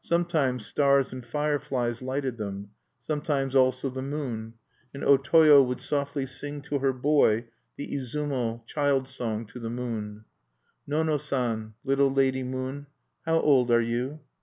[0.00, 2.70] Sometimes stars and fireflies lighted them;
[3.00, 4.54] sometimes also the moon,
[4.94, 9.68] and O Toyo would softly sing to her boy the Izumo child song to the
[9.68, 10.24] moon:
[10.86, 12.86] Nono San, Little Lady Moon,
[13.26, 14.20] How old are you?